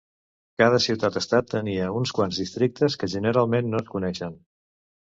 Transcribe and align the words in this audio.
Cada 0.61 0.79
ciutat-estat 0.85 1.51
tenia 1.53 1.91
uns 2.01 2.15
quants 2.21 2.43
districtes 2.45 2.99
que 3.05 3.13
generalment 3.17 3.73
no 3.77 3.85
es 3.87 3.97
coneixen. 3.97 4.43